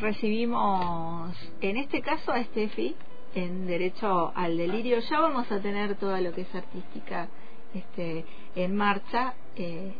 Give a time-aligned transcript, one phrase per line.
[0.00, 2.94] recibimos, en este caso, a Steffi
[3.34, 4.98] en Derecho al Delirio.
[5.00, 7.28] Ya vamos a tener todo lo que es artística
[7.74, 8.24] este,
[8.56, 9.34] en marcha.
[9.56, 9.92] Eh,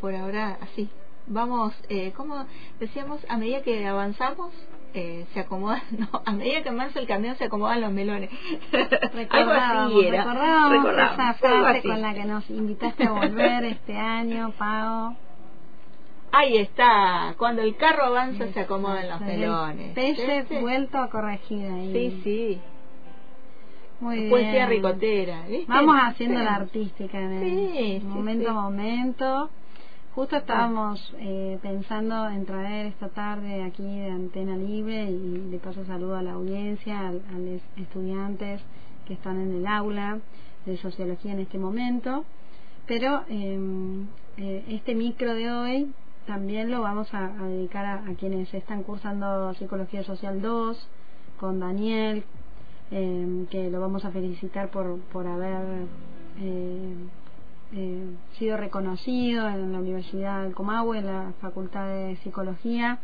[0.00, 0.88] por ahora, así.
[1.26, 2.44] Vamos, eh, como
[2.78, 4.52] decíamos, a medida que avanzamos,
[4.92, 8.30] eh, se acomodan, no, a medida que avanza el camión se acomodan los melones.
[9.14, 15.16] Recordábamos, recordábamos, esa frase con la que nos invitaste a volver este año, Pago.
[16.36, 19.92] Ahí está, cuando el carro avanza se acomodan los melones.
[19.94, 21.92] Pelle vuelto a corregir ahí.
[21.92, 22.60] Sí, sí.
[24.00, 24.68] Muy Poesía bien.
[24.70, 25.66] ricotera, ¿viste?
[25.68, 29.50] Vamos haciendo la artística en el Sí, momento a momento.
[30.14, 35.84] Justo estábamos eh, pensando en traer esta tarde aquí de Antena Libre y de paso
[35.86, 38.60] saludo a la audiencia, a, a los estudiantes
[39.06, 40.18] que están en el aula
[40.66, 42.24] de sociología en este momento.
[42.86, 43.58] Pero eh,
[44.36, 45.92] eh, este micro de hoy
[46.26, 50.88] también lo vamos a, a dedicar a, a quienes están cursando Psicología Social 2,
[51.38, 52.24] con Daniel,
[52.90, 55.86] eh, que lo vamos a felicitar por, por haber
[56.40, 56.94] eh,
[57.72, 58.04] eh,
[58.38, 62.98] sido reconocido en la Universidad del Comahue, en la Facultad de Psicología.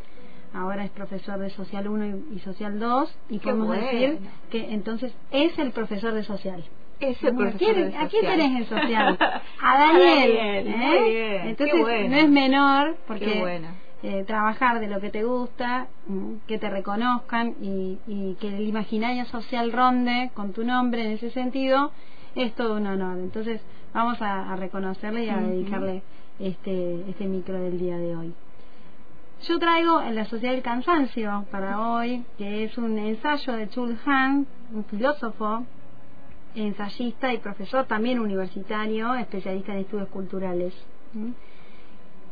[0.52, 3.82] Ahora es profesor de Social 1 y, y Social 2 y Qué podemos bueno.
[3.84, 4.18] decir
[4.50, 6.64] que entonces es el profesor de Social.
[7.00, 9.18] Ese ¿A profesor quién- ¿A quién tenés en social?
[9.62, 10.36] A Daniel.
[10.36, 11.00] Daniel, ¿eh?
[11.00, 12.08] muy bien, Entonces bueno.
[12.10, 13.68] no es menor porque bueno.
[14.02, 18.68] eh, trabajar de lo que te gusta, mm, que te reconozcan y, y que el
[18.68, 21.90] imaginario social ronde con tu nombre en ese sentido,
[22.34, 23.18] es todo un honor.
[23.18, 23.60] Entonces
[23.94, 26.02] vamos a, a reconocerle y a dedicarle
[26.38, 28.34] este, este micro del día de hoy.
[29.48, 33.98] Yo traigo en la Sociedad del Cansancio para hoy, que es un ensayo de Chul
[34.04, 35.64] Han, un filósofo,
[36.54, 40.74] ensayista y profesor también universitario, especialista en estudios culturales.
[41.12, 41.30] ¿Mm?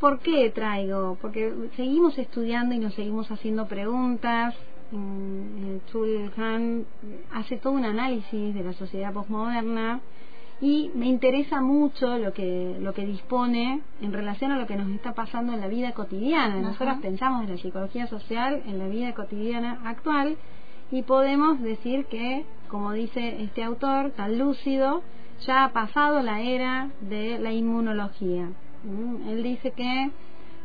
[0.00, 1.18] ¿Por qué traigo?
[1.20, 4.54] Porque seguimos estudiando y nos seguimos haciendo preguntas.
[4.92, 6.86] Eh, Chul Han
[7.32, 10.00] hace todo un análisis de la sociedad posmoderna
[10.60, 14.88] y me interesa mucho lo que lo que dispone en relación a lo que nos
[14.90, 16.54] está pasando en la vida cotidiana.
[16.54, 16.62] Ajá.
[16.62, 20.36] Nosotros pensamos en la psicología social en la vida cotidiana actual
[20.90, 25.02] y podemos decir que, como dice este autor tan lúcido,
[25.46, 28.48] ya ha pasado la era de la inmunología.
[28.84, 29.28] ¿Mm?
[29.28, 30.10] Él dice que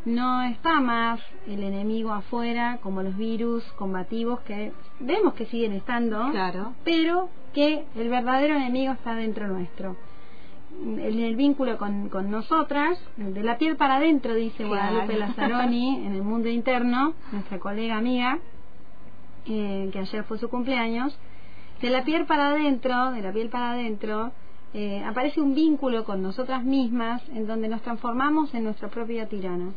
[0.06, 6.30] no está más el enemigo afuera como los virus combativos que vemos que siguen estando,
[6.31, 6.74] Claro.
[6.84, 9.96] pero que el verdadero enemigo está dentro nuestro.
[10.81, 14.70] En el vínculo con, con nosotras, de la piel para adentro, dice Claro.
[14.70, 18.40] Guadalupe Lazzaroni en el mundo interno, nuestra colega amiga,
[19.46, 21.18] eh, que ayer fue su cumpleaños,
[21.84, 24.32] de la piel para adentro, de la piel para adentro,
[24.74, 29.74] eh, aparece un vínculo con nosotras mismas en donde nos transformamos en nuestro propio tirano.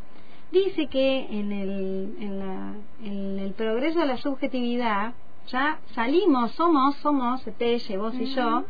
[0.52, 5.14] Dice que en el, en, la, en el progreso de la subjetividad
[5.48, 8.64] ya salimos, somos, somos, Telle, vos y yo,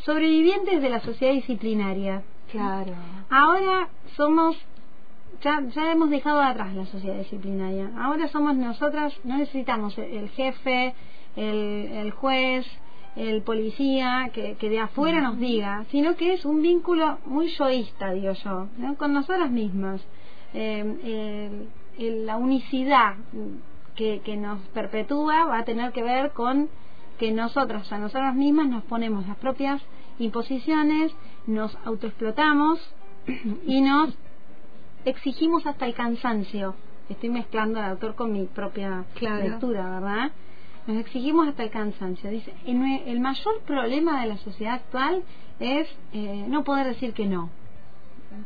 [0.00, 2.22] sobrevivientes de la sociedad disciplinaria.
[2.50, 2.92] Claro.
[3.30, 4.54] Ahora somos,
[5.40, 7.90] ya, ya hemos dejado de atrás la sociedad disciplinaria.
[7.98, 10.94] Ahora somos nosotras, no necesitamos el, el jefe,
[11.36, 12.66] el, el juez,
[13.16, 18.12] el policía, que, que de afuera nos diga, sino que es un vínculo muy yoísta,
[18.12, 18.96] digo yo, ¿no?
[18.96, 20.00] con nosotras mismas.
[20.54, 20.80] Eh,
[21.98, 23.16] el- el- la unicidad
[23.96, 26.68] que, que nos perpetúa va a tener que ver con
[27.18, 29.82] que nosotras a nosotras mismas nos ponemos las propias
[30.18, 31.12] imposiciones,
[31.46, 32.78] nos autoexplotamos
[33.66, 34.16] y nos
[35.04, 36.74] exigimos hasta el cansancio.
[37.08, 39.42] Estoy mezclando al autor con mi propia Claro.
[39.44, 40.30] lectura, ¿verdad?
[40.86, 42.30] Nos exigimos hasta el cansancio.
[42.30, 45.22] Dice, el, mayor problema de la sociedad actual
[45.60, 47.50] es eh, no poder decir que no.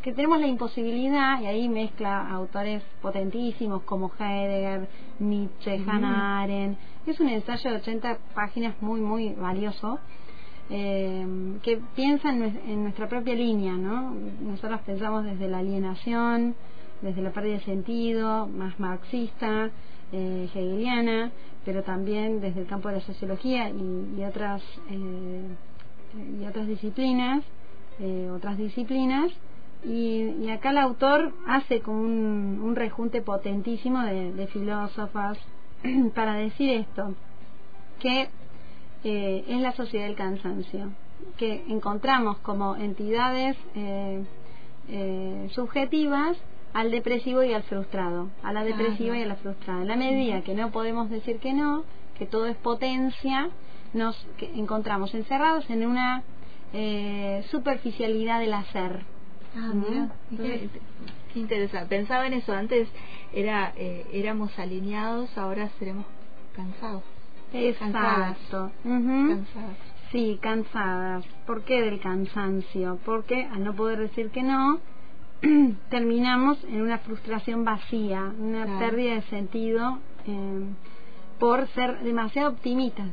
[0.02, 4.88] Que tenemos la imposibilidad, y ahí mezcla autores potentísimos como Heidegger,
[5.20, 6.78] Nietzsche, Hannah Arendt.
[7.06, 10.00] Es un ensayo de 80 páginas muy, muy valioso
[10.68, 11.24] eh,
[11.62, 14.14] que piensa en nuestra propia línea, ¿no?
[14.40, 16.56] Nosotros pensamos desde la alienación,
[17.02, 19.70] desde la pérdida de sentido, más marxista,
[20.12, 21.30] eh, hegeliana,
[21.66, 25.42] pero también desde el campo de la sociología y, otras eh,
[26.40, 27.42] y otras disciplinas,
[27.98, 29.32] eh, otras disciplinas.
[29.84, 35.38] Y, acá el autor hace como un, un rejunte potentísimo de, de filósofas
[36.14, 37.14] para decir esto,
[37.98, 38.28] que
[39.02, 40.92] eh, es la sociedad del cansancio,
[41.36, 43.56] que encontramos como entidades
[45.50, 46.36] subjetivas
[46.72, 49.20] al depresivo y al frustrado, a la depresiva Claro.
[49.20, 49.82] y a la frustrada.
[49.82, 51.84] En la medida que no podemos decir que no,
[52.18, 53.50] que todo es potencia,
[53.94, 56.22] nos encontramos encerrados en una
[56.72, 59.00] eh, superficialidad del hacer.
[59.56, 60.10] Ah, mira.
[60.30, 60.70] Entonces,
[61.34, 61.88] interesante.
[61.96, 62.88] Pensaba en eso, antes
[63.32, 66.04] era eh, éramos alineados, ahora seremos
[66.54, 67.02] cansados.
[67.52, 67.92] Exacto.
[68.82, 69.76] Cansadas.
[70.12, 71.24] Sí, cansadas.
[71.46, 72.98] ¿Por qué del cansancio?
[73.04, 74.78] Porque al no poder decir que no,
[75.90, 80.64] terminamos en una frustración vacía, una pérdida de sentido eh,
[81.38, 83.10] por ser demasiado optimistas,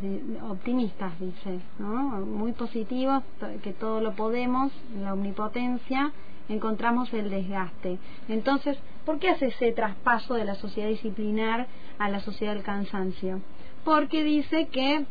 [0.49, 1.91] optimistas dice, ¿no?
[2.25, 3.21] muy positivos,
[3.61, 4.71] que todo lo podemos,
[5.01, 6.13] la omnipotencia,
[6.47, 7.99] encontramos el desgaste.
[8.29, 11.67] Entonces, ¿por qué hace ese traspaso de la sociedad disciplinar
[11.99, 13.41] a la sociedad del cansancio?
[13.83, 15.05] Porque dice que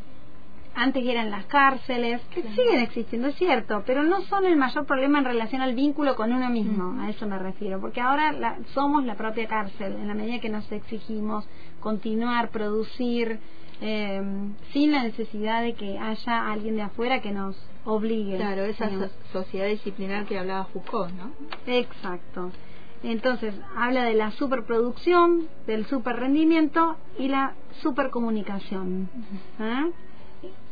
[0.74, 5.18] antes eran las cárceles, que siguen existiendo, es cierto, pero no son el mayor problema
[5.18, 9.16] en relación al vínculo con uno mismo, a eso me refiero, porque ahora somos la
[9.16, 11.46] propia cárcel, en la medida que nos exigimos
[11.80, 13.38] continuar, producir,
[13.80, 14.22] eh,
[14.72, 18.36] sin la necesidad de que haya alguien de afuera que nos obligue.
[18.36, 18.88] Claro, esa
[19.32, 21.32] sociedad disciplinar que hablaba Foucault, ¿no?
[21.66, 22.52] Exacto.
[23.02, 29.10] Entonces, habla de la superproducción, del superrendimiento y la supercomunicación.
[29.58, 29.88] ¿Ah?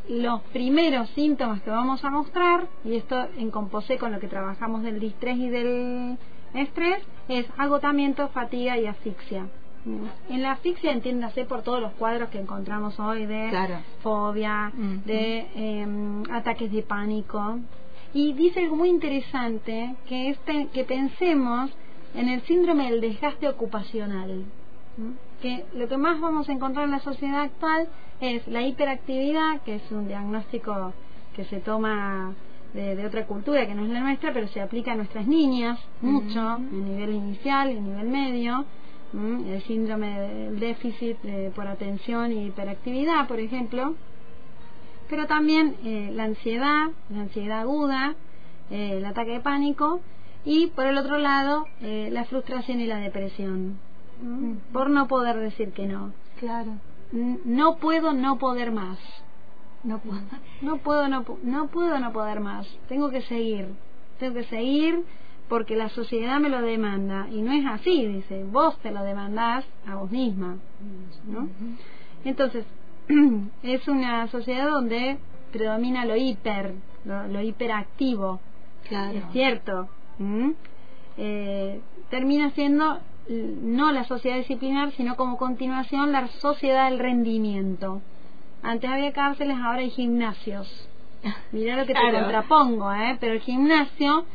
[0.09, 4.83] Los primeros síntomas que vamos a mostrar, y esto en composé con lo que trabajamos
[4.83, 6.17] del distrés y del
[6.53, 9.47] estrés, es agotamiento, fatiga y asfixia.
[10.29, 13.49] En la asfixia entiéndase por todos los cuadros que encontramos hoy de
[14.03, 14.71] fobia,
[15.05, 17.59] de em, ataques de pánico.
[18.13, 21.71] Y dice algo muy interesante, que, este, que pensemos
[22.13, 24.43] en el síndrome del desgaste ocupacional
[25.41, 27.87] que lo que más vamos a encontrar en la sociedad actual
[28.21, 30.93] es la hiperactividad, que es un diagnóstico
[31.35, 32.33] que se toma
[32.73, 36.39] de, otra cultura que no es la nuestra, pero se aplica a nuestras niñas mucho,
[36.39, 38.65] a nivel inicial y nivel medio.
[39.13, 41.17] El síndrome del déficit
[41.53, 43.95] por atención y hiperactividad, por ejemplo.
[45.09, 48.15] Pero también eh, la ansiedad, la ansiedad aguda,
[48.69, 49.99] eh, el ataque de pánico
[50.45, 53.79] y por el otro lado eh, la frustración y la depresión
[54.71, 56.13] por no poder decir que no.
[56.39, 56.73] Claro.
[57.11, 58.97] No puedo no poder más.
[59.83, 60.21] No puedo,
[60.61, 62.67] no puedo no, no puedo no poder más.
[62.87, 63.69] Tengo que seguir.
[64.19, 65.03] Tengo que seguir
[65.51, 69.65] porque la sociedad me lo demanda y no es así, dice, vos te lo demandás
[69.85, 70.55] a vos misma,
[71.27, 71.49] ¿no?
[72.23, 72.65] Entonces,
[73.61, 75.17] es una sociedad donde
[75.51, 78.39] predomina lo hiper, lo, hiperactivo,
[78.87, 79.17] claro.
[79.17, 79.89] es cierto,
[81.17, 82.99] eh, termina siendo
[83.31, 88.01] no la sociedad disciplinar, sino como continuación la sociedad del rendimiento.
[88.61, 90.87] Antes había cárceles, ahora hay gimnasios.
[91.51, 93.17] Mira lo que te contrapongo, ¿eh?
[93.19, 94.25] pero el gimnasio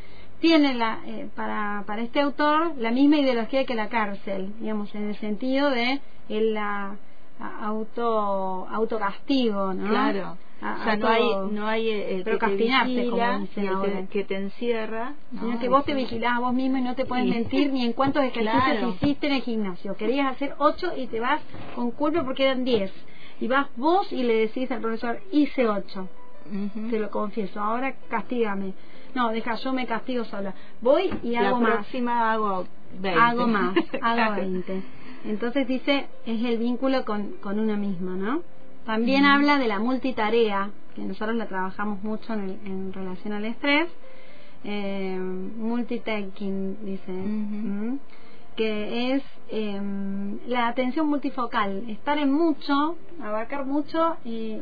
[0.40, 5.08] tiene la, eh, para, para este autor la misma ideología que la cárcel, digamos, en
[5.08, 6.96] el sentido de el la,
[7.40, 9.88] auto autocastigo, ¿no?
[9.88, 13.42] Claro o sea, no hay, no hay el pero que te vigila,
[14.10, 17.26] que te encierra, sino que vos te vigilás a vos mismo y no te puedes
[17.26, 19.96] mentir ni en cuántos ejercicios hiciste en el gimnasio.
[19.96, 21.42] Querías hacer ocho y te vas
[21.74, 22.90] con culpa porque eran diez.
[23.38, 26.08] Y vas vos y le decís al profesor, hice ocho.
[26.90, 28.72] Te lo confieso, ahora castígame.
[29.14, 30.54] No, deja, yo me castigo sola.
[30.80, 31.68] Voy y hago más.
[31.68, 32.66] La próxima hago
[32.98, 33.20] 20.
[33.20, 34.82] Hago más, hago 20.
[35.26, 38.42] Entonces dice, es el vínculo con, con una misma, ¿no?
[38.84, 43.88] También habla de la multitarea, que nosotros la trabajamos mucho en, relación al estrés.
[44.64, 47.12] Eh, multitasking, dice.
[48.56, 54.56] Que es em, la atención multifocal, estar en mucho, abarcar mucho y,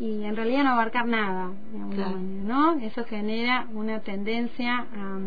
[0.00, 1.50] y, en realidad no abarcar nada,
[2.44, 2.72] ¿no?
[2.80, 5.18] Eso genera una tendencia a,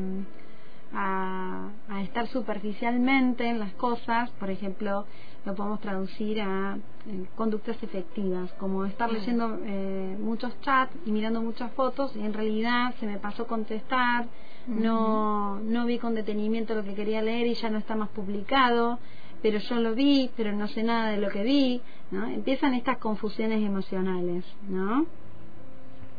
[0.93, 1.69] a
[2.01, 5.05] estar superficialmente en las cosas, por ejemplo,
[5.47, 6.77] lo podemos traducir a
[7.07, 12.33] eh, conductas efectivas, como estar leyendo eh, muchos chats y mirando muchas fotos y en
[12.33, 14.27] realidad se me pasó contestar,
[14.67, 18.99] no, no vi con detenimiento lo que quería leer y ya no está más publicado,
[19.41, 22.27] pero yo lo vi, pero no sé nada de lo que vi, ¿no?
[22.27, 25.05] Empiezan estas confusiones emocionales, ¿no?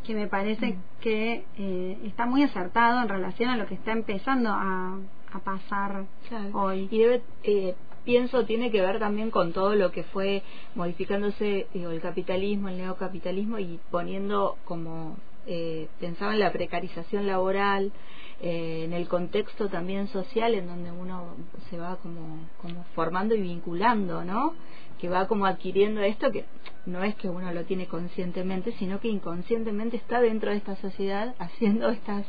[0.04, 4.50] Que me parece que eh, está muy acertado en relación a lo que está empezando
[4.50, 4.98] a,
[5.32, 6.04] a pasar
[6.52, 6.88] hoy.
[6.90, 7.74] Y debe eh,
[8.04, 10.42] pienso tiene que ver también con todo lo que fue
[10.74, 17.92] modificándose el capitalismo, el neocapitalismo y poniendo como eh, pensaba en la precarización laboral,
[18.40, 21.34] eh, en el contexto también social en donde uno
[21.68, 24.54] se va como, como formando y vinculando, ¿no?
[24.98, 26.44] Que va como adquiriendo esto que
[26.86, 31.34] no es que uno lo tiene conscientemente, sino que inconscientemente está dentro de esta sociedad
[31.38, 32.26] haciendo estas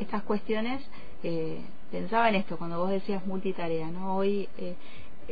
[0.00, 0.82] estas cuestiones.
[1.22, 4.16] Eh, pensaba en esto cuando vos decías multitarea, ¿no?
[4.16, 4.76] Hoy eh,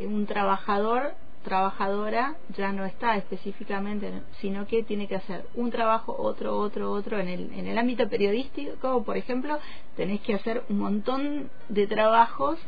[0.05, 6.57] un trabajador trabajadora ya no está específicamente, sino que tiene que hacer un trabajo, otro,
[6.57, 7.19] otro, otro.
[7.19, 9.59] En el, en el ámbito periodístico, por ejemplo,
[9.95, 12.59] tenés que hacer un montón de trabajos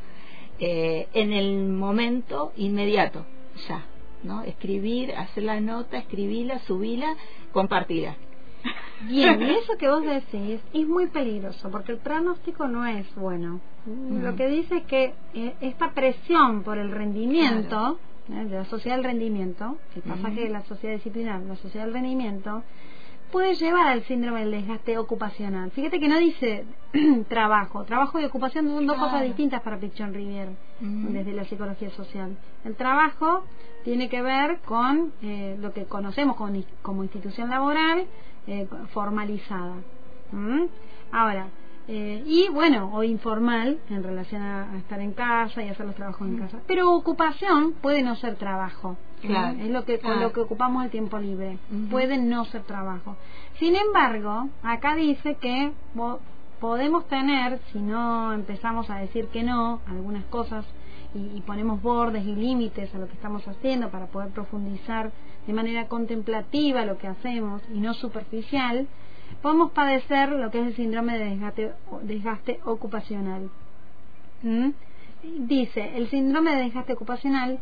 [0.59, 3.25] eh, en el momento inmediato,
[3.67, 3.85] ya,
[4.23, 4.41] ¿no?
[4.43, 7.15] Escribir, hacer la nota, escribirla, subirla,
[7.51, 8.15] compartirla.
[9.07, 13.59] Bien, y eso que vos decís es muy peligroso porque el pronóstico no es bueno.
[13.85, 17.99] Lo que dice es que eh, esta presión por el rendimiento,
[18.29, 21.93] eh, de la sociedad del rendimiento, el pasaje de la sociedad disciplinar, la sociedad del
[21.93, 22.63] rendimiento,
[23.33, 25.71] puede llevar al síndrome del desgaste ocupacional.
[25.71, 26.65] Fíjate que no dice
[27.29, 27.83] trabajo.
[27.83, 30.49] Trabajo y ocupación son dos cosas distintas para Pichon Rivier
[30.79, 32.37] desde la psicología social.
[32.63, 33.43] El trabajo
[33.83, 38.05] tiene que ver con eh, lo que conocemos como, como institución laboral
[38.45, 39.77] eh, formalizada.
[41.11, 41.47] Ahora,
[41.87, 46.27] eh, y bueno, o informal en relación a, estar en casa y hacer los trabajos
[46.27, 46.59] en casa.
[46.67, 48.97] Pero ocupación puede no ser trabajo.
[49.21, 51.57] Es lo que, con lo que ocupamos el tiempo libre.
[51.89, 53.15] Puede no ser trabajo.
[53.57, 55.71] Sin embargo, acá dice que
[56.59, 60.65] podemos tener, si no empezamos a decir que no, algunas cosas
[61.13, 65.11] y, ponemos bordes y límites a lo que estamos haciendo para poder profundizar
[65.45, 68.87] de manera contemplativa lo que hacemos y no superficial,
[69.43, 71.73] podemos padecer lo que es el síndrome de desgaste,
[72.03, 73.49] desgaste ocupacional.
[74.41, 74.69] ¿Mm?
[75.47, 77.59] Dice, el síndrome de desgaste ocupacional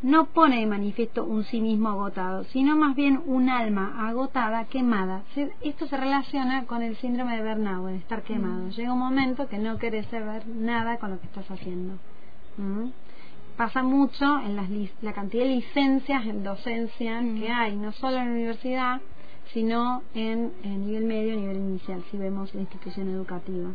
[0.00, 5.22] no pone de manifiesto un sí mismo agotado, sino más bien un alma agotada, quemada.
[5.60, 8.64] Esto se relaciona con el síndrome de burnout, de estar quemado.
[8.64, 8.70] Mm.
[8.70, 11.98] Llega un momento que no querés saber nada con lo que estás haciendo.
[12.56, 12.88] ¿Mm?
[13.58, 14.68] Pasa mucho en las,
[15.02, 17.38] la cantidad de licencias en docencia mm.
[17.38, 19.00] que hay, no solo en la universidad,
[19.56, 20.52] sino en,
[20.84, 23.70] nivel medio, nivel inicial, si vemos la institución educativa.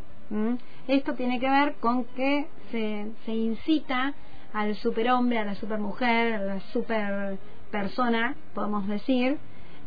[0.88, 4.14] Esto tiene que ver con que se, se incita
[4.54, 7.40] al superhombre, a la supermujer, a la super
[7.72, 9.40] persona, podemos decir,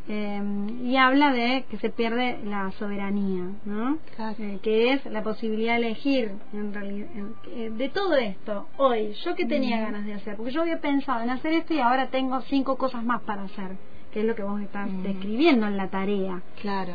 [0.08, 0.42] eh,
[0.82, 3.98] y habla de que se pierde la soberanía, ¿no?
[4.40, 7.06] Eh, que es la posibilidad de elegir, en realidad,
[7.52, 11.22] eh, de todo esto, hoy, yo que tenía ganas de hacer, porque yo había pensado
[11.22, 13.76] en hacer esto y ahora tengo cinco cosas más para hacer,
[14.14, 16.40] que es lo que vos estás describiendo en la tarea.
[16.62, 16.94] Claro.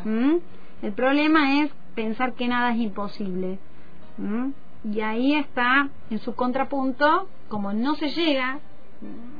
[0.80, 3.58] El problema es pensar que nada es imposible.
[4.90, 8.58] Y ahí está, en su contrapunto, como no se llega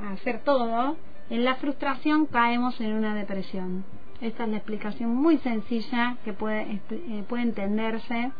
[0.04, 0.98] a hacer todo,
[1.30, 3.84] en la frustración caemos en una depresión.
[4.20, 8.30] Esta es la explicación muy sencilla que puede, eh, puede entenderse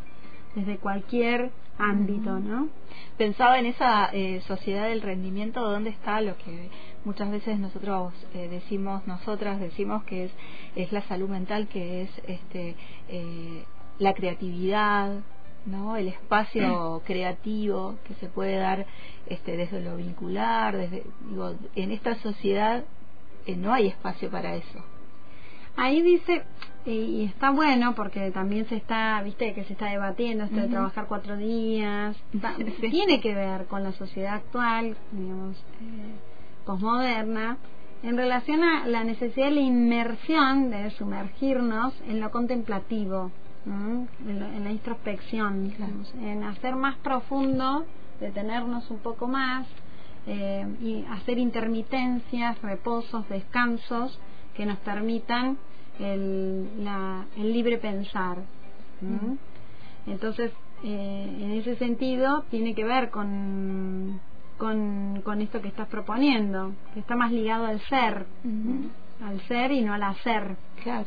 [0.55, 2.69] desde cualquier ámbito, ¿no?
[3.17, 6.69] Pensaba en esa eh, sociedad del rendimiento, ¿dónde está lo que
[7.05, 10.31] muchas veces nosotros eh, decimos, nosotras decimos que es,
[10.75, 12.75] es la salud mental, que es este,
[13.99, 15.21] la creatividad,
[15.65, 15.95] ¿no?
[15.95, 18.85] el espacio creativo que se puede dar
[19.27, 22.83] este, desde lo vincular, desde, digo, en esta sociedad
[23.45, 24.83] eh, no hay espacio para eso.
[25.75, 26.43] Ahí dice,
[26.85, 31.05] y está bueno porque también se está, viste, que se está debatiendo esto de trabajar
[31.07, 32.15] cuatro días,
[32.79, 36.15] tiene que ver con la sociedad actual, digamos, eh,
[36.65, 37.57] posmoderna,
[38.03, 43.31] en relación a la necesidad de la inmersión, de sumergirnos en lo contemplativo,
[43.65, 45.71] en, la introspección,
[46.19, 47.85] en hacer más profundo,
[48.19, 49.67] detenernos un poco más
[50.25, 54.19] eh, y hacer intermitencias, reposos, descansos
[54.55, 55.59] que nos permitan
[56.01, 56.67] el,
[57.37, 58.37] el libre pensar.
[60.07, 60.51] Entonces,
[60.83, 64.19] eh, en ese sentido, tiene que ver con,
[64.57, 68.25] con, con, esto que estás proponiendo, que está más ligado al ser,
[69.23, 70.55] al ser y no al hacer.
[70.83, 71.05] Claro.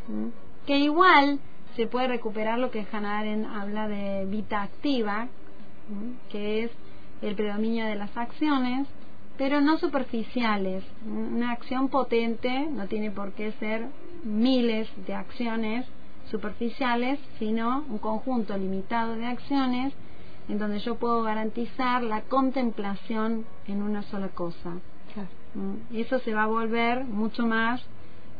[0.66, 1.40] Que igual
[1.76, 5.28] se puede recuperar lo que Hannah Arendt habla de vida activa,
[6.30, 6.70] que es
[7.20, 8.86] el predominio de las acciones,
[9.36, 10.84] pero no superficiales.
[11.06, 13.88] Una acción potente no tiene por qué ser
[14.24, 15.86] miles de acciones
[16.30, 19.92] superficiales, sino un conjunto limitado de acciones
[20.48, 24.72] en donde yo puedo garantizar la contemplación en una sola cosa.
[25.92, 27.80] Y eso se va a volver mucho más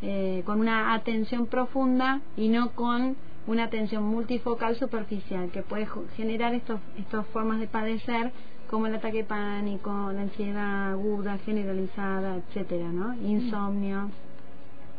[0.02, 5.86] eh, con una atención profunda y no con una atención multifocal superficial que puede
[6.16, 8.32] generar estos, estas formas de padecer
[8.68, 13.14] como el ataque pánico, la ansiedad aguda, generalizada, etcétera, ¿no?
[13.14, 14.10] Insomnio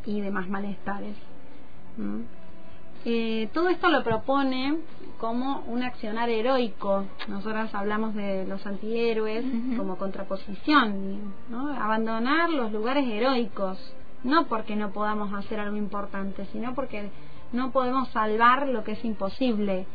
[0.05, 1.15] y demás malestares.
[3.05, 4.77] Eh, todo esto lo propone
[5.19, 7.05] como un accionar heroico.
[7.27, 9.45] Nosotras hablamos de los antihéroes
[9.77, 11.69] como contraposición, ¿no?
[11.69, 13.77] Abandonar los lugares heroicos
[14.25, 17.09] no porque no podamos hacer algo importante, sino porque
[17.53, 19.85] no podemos salvar lo que es imposible.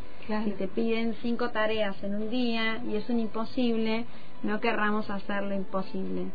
[0.44, 4.06] Si te piden cinco tareas en un día y es un imposible,
[4.44, 6.26] no querramos hacer lo imposible.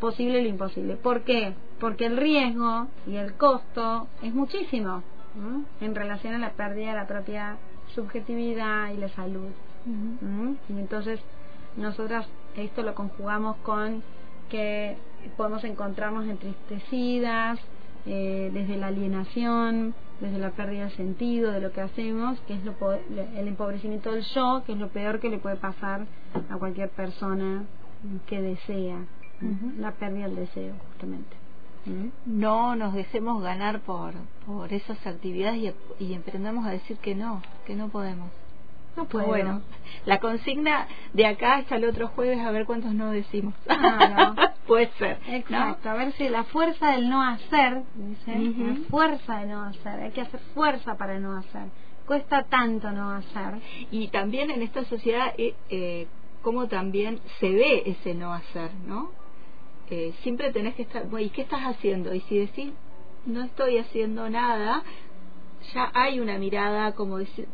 [0.00, 0.96] Posible lo imposible.
[0.96, 1.54] ¿Por qué?
[1.80, 5.02] Porque el riesgo y el costo es muchísimo
[5.80, 7.56] en relación a la pérdida de la propia
[7.94, 9.50] subjetividad y la salud.
[10.68, 11.20] Y entonces
[11.76, 12.26] nosotras
[12.56, 14.02] esto lo conjugamos con
[14.50, 14.96] que
[15.36, 17.58] podemos encontrarnos entristecidas
[18.06, 22.64] eh, desde la alienación, desde la pérdida de sentido de lo que hacemos, que es
[22.64, 22.74] lo,
[23.36, 26.06] el empobrecimiento del yo, que es lo peor que le puede pasar
[26.48, 27.64] a cualquier persona
[28.26, 29.04] que desea,
[29.78, 31.36] la pérdida del deseo, justamente.
[32.26, 34.12] No nos dejemos ganar por,
[34.44, 38.30] por esas actividades y, y emprendamos a decir que no, que no podemos.
[38.96, 39.28] No puedo.
[39.28, 39.62] Bueno,
[40.06, 43.54] la consigna de acá hasta el otro jueves a ver cuántos no decimos.
[44.66, 45.18] Puede ser.
[45.28, 50.00] Exacto, a ver si la fuerza del no hacer, dice, la fuerza de no hacer,
[50.00, 51.68] hay que hacer fuerza para no hacer.
[52.06, 53.60] Cuesta tanto no hacer.
[53.90, 56.08] Y también en esta sociedad, eh, eh,
[56.42, 59.10] cómo también se ve ese no hacer, ¿no?
[59.90, 62.14] Eh, siempre tenés que estar, ¿y qué estás haciendo?
[62.14, 62.72] Y si decís,
[63.24, 64.82] no estoy haciendo nada,
[65.72, 67.48] ya hay una mirada como decir,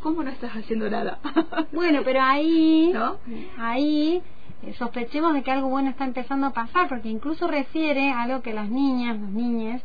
[0.00, 1.18] ¿cómo no estás haciendo nada?
[1.72, 3.16] bueno, pero ahí, ¿No?
[3.58, 4.22] ahí
[4.62, 8.40] eh, sospechemos de que algo bueno está empezando a pasar, porque incluso refiere a algo
[8.40, 9.82] que las niñas, los niños,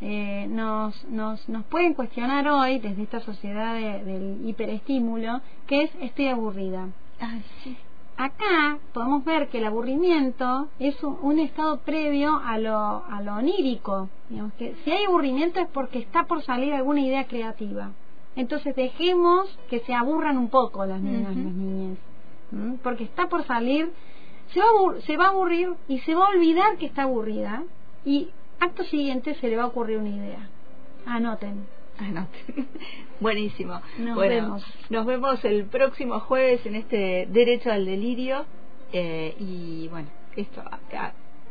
[0.00, 6.28] eh, nos, nos, nos pueden cuestionar hoy desde esta sociedad del hiperestímulo, que es estoy
[6.28, 6.88] aburrida.
[7.18, 7.76] Ay, sí
[8.18, 14.10] acá podemos ver que el aburrimiento es un, estado previo a lo, a lo onírico.
[14.28, 17.92] Digamos que si hay aburrimiento es porque está por salir alguna idea creativa.
[18.34, 21.98] Entonces dejemos que se aburran un poco las niñas y las niñas.
[22.82, 23.92] Porque está por salir,
[24.52, 27.62] se va, a se va a aburrir y se va a olvidar que está aburrida
[28.04, 30.48] y acto siguiente se le va a ocurrir una idea.
[31.06, 31.77] Anoten.
[33.20, 33.80] Buenísimo.
[33.98, 34.64] Nos vemos.
[34.90, 38.46] Nos vemos el próximo jueves en este Derecho al Delirio.
[38.92, 40.62] Eh, y bueno, esto,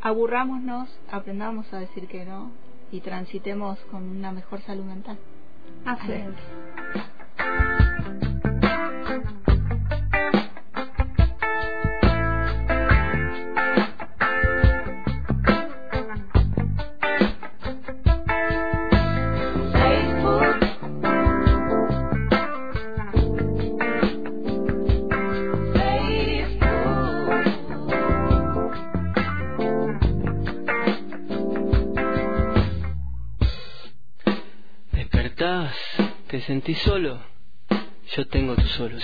[0.02, 2.52] aburrámonos, aprendamos a decir que no
[2.92, 5.18] y transitemos con una mejor salud mental.
[5.86, 6.12] Así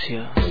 [0.06, 0.43] tu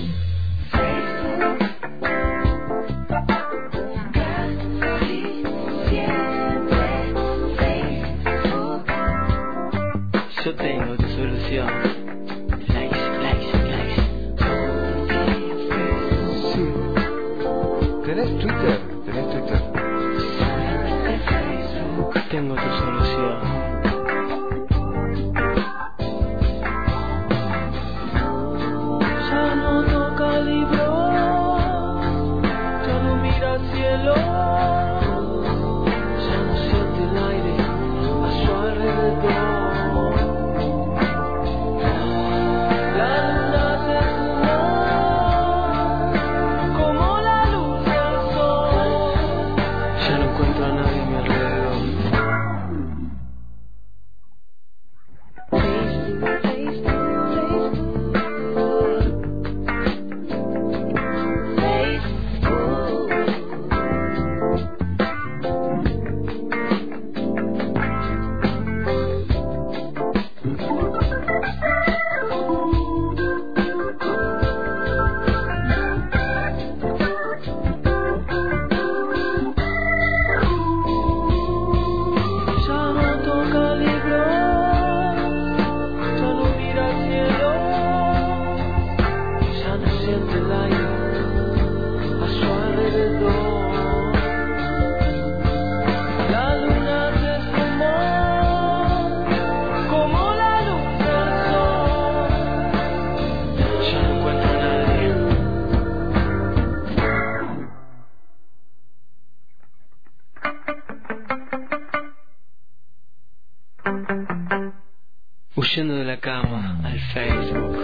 [116.13, 117.77] la cama al Facebook.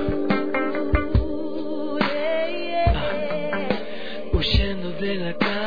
[2.95, 3.09] Ah,
[4.35, 5.58] huyendo de la cama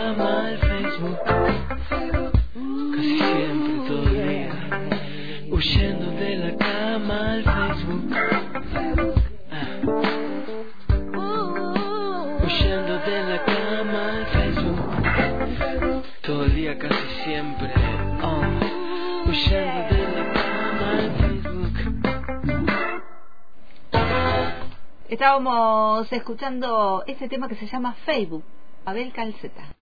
[25.22, 28.44] Estábamos escuchando este tema que se llama Facebook
[28.86, 29.72] Abel Calceta.